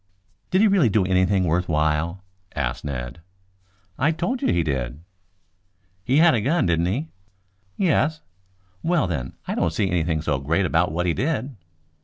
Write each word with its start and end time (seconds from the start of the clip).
"Did 0.49 0.61
he 0.61 0.67
really 0.67 0.89
do 0.89 1.05
anything 1.05 1.43
worth 1.43 1.69
while?" 1.69 2.23
asked 2.55 2.83
Ned. 2.83 3.21
"I 3.99 4.07
have 4.07 4.17
told 4.17 4.41
you 4.41 4.51
he 4.51 4.63
did." 4.63 5.03
"He 6.03 6.17
had 6.17 6.33
a 6.33 6.41
gun, 6.41 6.65
didn't 6.65 6.87
he?" 6.87 7.09
"Yes." 7.77 8.21
"Well, 8.81 9.05
then, 9.05 9.33
I 9.47 9.53
don't 9.53 9.71
see 9.73 9.91
anything 9.91 10.23
so 10.23 10.39
great 10.39 10.65
about 10.65 10.91
what 10.91 11.05
he 11.05 11.13
did." 11.13 11.55